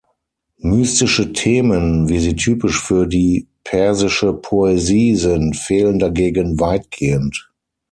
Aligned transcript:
Mystische 0.57 1.31
Themen, 1.31 2.09
wie 2.09 2.17
sie 2.17 2.35
typisch 2.35 2.81
für 2.81 3.05
die 3.05 3.47
persische 3.63 4.33
Poesie 4.33 5.15
sind, 5.15 5.55
fehlen 5.55 5.99
dagegen 5.99 6.59
weitgehend. 6.59 7.51